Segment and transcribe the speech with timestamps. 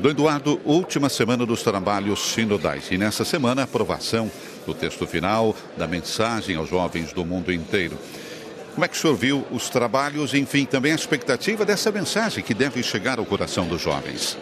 [0.00, 2.88] Do Eduardo, última semana dos trabalhos sinodais.
[2.92, 4.30] E nessa semana, aprovação
[4.64, 7.98] do texto final da mensagem aos jovens do mundo inteiro.
[8.74, 12.54] Como é que o senhor viu os trabalhos, enfim, também a expectativa dessa mensagem que
[12.54, 14.38] deve chegar ao coração dos jovens?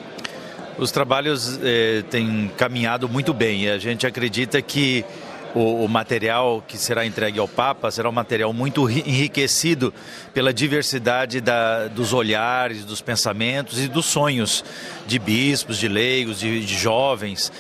[0.77, 3.71] Os trabalhos eh, têm caminhado muito bem.
[3.71, 5.07] A gente acredita que
[5.57, 9.93] o, o, material que será entregue ao Papa será um material muito enriquecido
[10.35, 14.63] pela diversidade da, dos olhares, dos pensamentos e dos sonhos
[15.07, 17.51] de bispos, de leigos, de, de jovens.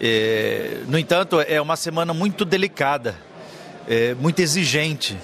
[0.00, 3.14] É, no entanto, é uma semana muito delicada,
[3.86, 5.16] é, muito exigente,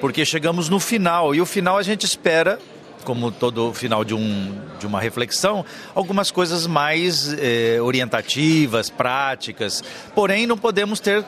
[0.00, 2.58] porque chegamos no final e o final a gente espera
[3.04, 9.84] como todo final de, um, de uma reflexão, algumas coisas mais eh, orientativas, práticas.
[10.12, 11.24] Porém, não podemos ter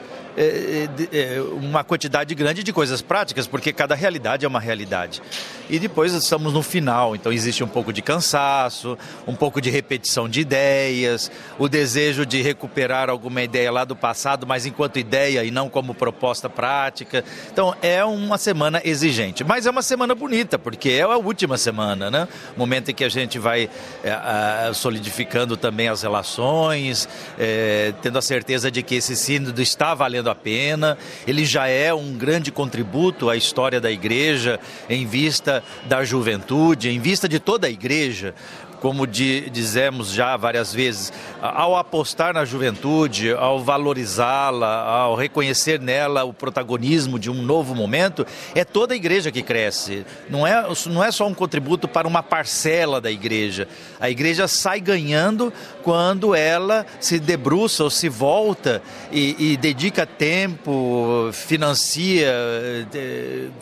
[1.60, 5.20] uma quantidade grande de coisas práticas, porque cada realidade é uma realidade.
[5.68, 8.96] E depois estamos no final, então existe um pouco de cansaço,
[9.26, 14.46] um pouco de repetição de ideias, o desejo de recuperar alguma ideia lá do passado,
[14.46, 17.22] mas enquanto ideia e não como proposta prática.
[17.52, 22.10] Então é uma semana exigente, mas é uma semana bonita, porque é a última semana,
[22.10, 22.28] né?
[22.56, 23.68] Momento em que a gente vai
[24.02, 30.27] é, solidificando também as relações, é, tendo a certeza de que esse sínodo está valendo
[30.28, 30.96] a pena.
[31.26, 37.00] Ele já é um grande contributo à história da igreja em vista da juventude, em
[37.00, 38.34] vista de toda a igreja,
[38.80, 46.24] como di, dizemos já várias vezes, ao apostar na juventude, ao valorizá-la, ao reconhecer nela
[46.24, 50.04] o protagonismo de um novo momento, é toda a igreja que cresce.
[50.28, 53.68] Não é, não é só um contributo para uma parcela da igreja.
[54.00, 61.30] A igreja sai ganhando quando ela se debruça ou se volta e, e dedica tempo,
[61.32, 62.32] financia,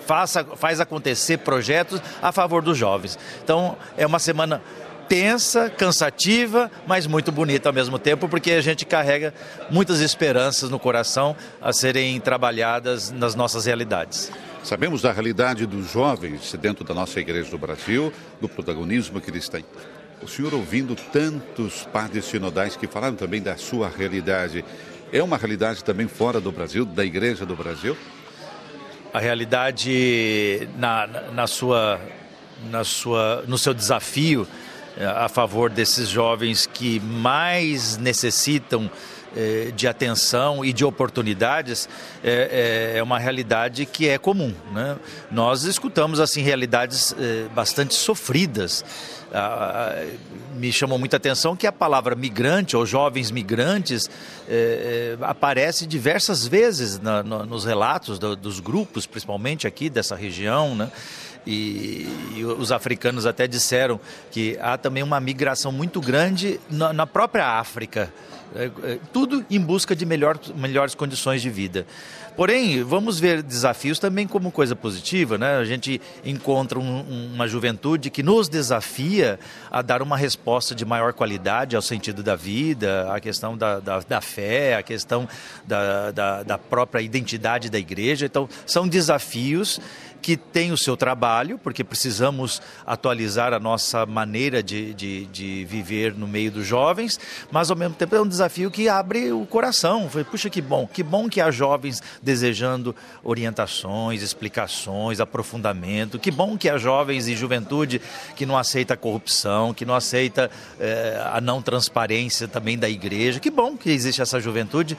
[0.06, 3.18] faça, faz acontecer projetos a favor dos jovens.
[3.42, 4.62] Então, é uma semana
[5.08, 9.32] tensa, cansativa, mas muito bonita ao mesmo tempo, porque a gente carrega
[9.70, 14.30] muitas esperanças no coração a serem trabalhadas nas nossas realidades.
[14.62, 19.48] Sabemos da realidade dos jovens dentro da nossa igreja do Brasil, do protagonismo que eles
[19.48, 19.64] têm.
[20.22, 24.64] O senhor ouvindo tantos padres sinodais que falaram também da sua realidade,
[25.12, 27.96] é uma realidade também fora do Brasil, da igreja do Brasil?
[29.12, 32.00] A realidade na, na sua,
[32.70, 34.48] na sua, no seu desafio
[35.04, 38.90] a favor desses jovens que mais necessitam
[39.36, 41.86] eh, de atenção e de oportunidades
[42.24, 44.54] é, é, uma realidade que é comum.
[44.72, 44.96] Né?
[45.30, 48.82] Nós escutamos assim realidades eh, bastante sofridas.
[50.54, 54.08] me chamou muita atenção que a palavra migrante ou jovens migrantes
[55.20, 60.74] aparece diversas vezes na, no, nos relatos do, dos grupos, principalmente aqui dessa região.
[60.74, 60.90] Né?
[61.46, 67.06] E, e, os africanos até disseram que há também uma migração muito grande na, na
[67.06, 68.12] própria África.
[68.54, 71.86] É, é, tudo em busca de melhor, melhores condições de vida.
[72.36, 75.56] Porém, vamos ver desafios também como coisa positiva, né?
[75.56, 79.40] A gente encontra um, uma juventude que nos desafia
[79.70, 84.00] a dar uma resposta de maior qualidade ao sentido da vida, à questão da, da,
[84.00, 85.26] da fé, à questão
[85.66, 88.26] da, da, da própria identidade da igreja.
[88.26, 89.80] Então, são desafios
[90.26, 96.16] que tem o seu trabalho, porque precisamos atualizar a nossa maneira de, de, de, viver
[96.16, 97.16] no meio dos jovens,
[97.48, 100.10] mas ao mesmo tempo é um desafio que abre o coração.
[100.28, 102.92] Puxa, que bom, que bom que há jovens desejando
[103.22, 108.02] orientações, explicações, aprofundamento, que bom que há jovens e juventude
[108.34, 110.50] que não aceita a corrupção, que não aceita
[110.80, 114.98] eh, a não transparência também da igreja, que bom que existe essa juventude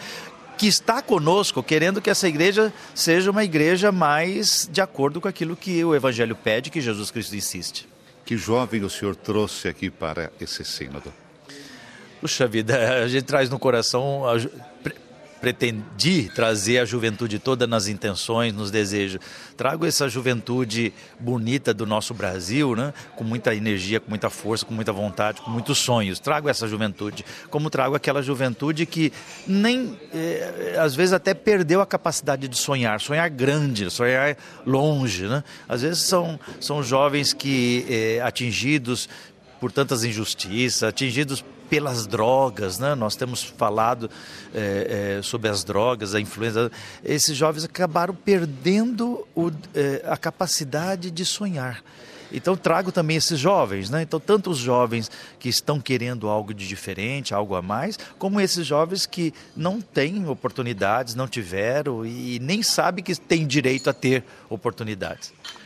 [0.58, 5.56] que está conosco, querendo que essa igreja seja uma igreja mais de acordo com aquilo
[5.56, 7.88] que o Evangelho pede, que Jesus Cristo insiste.
[8.26, 11.14] Que jovem o senhor trouxe aqui para esse sínodo?
[12.20, 14.24] Puxa vida, a gente traz no coração
[15.40, 19.20] pretendi trazer a juventude toda nas intenções, nos desejos.
[19.56, 22.94] Trago essa juventude bonita do nosso Brasil, né?
[23.16, 26.20] com muita energia, com muita força, com muita vontade, com muitos sonhos.
[26.20, 29.12] Trago essa juventude, como trago aquela juventude que
[29.48, 35.28] nem, eh, às vezes, até perdeu a capacidade de sonhar, sonhar grande, sonhar longe.
[35.28, 35.44] Né?
[35.68, 39.08] Às vezes são, são jovens que, eh, atingidos
[39.60, 42.96] por tantas injustiças, atingidos pelas drogas, né?
[42.96, 44.10] Nós temos falado
[44.54, 46.72] é, é, sobre as drogas, a influência.
[47.04, 51.84] Esses jovens acabaram perdendo o, é, a capacidade de sonhar.
[52.32, 54.02] Então trago também esses jovens, né?
[54.02, 55.10] Então tanto os jovens
[55.40, 60.28] que estão querendo algo de diferente, algo a mais, como esses jovens que não têm
[60.28, 65.34] oportunidades, não tiveram e nem sabem que têm direito a ter oportunidades.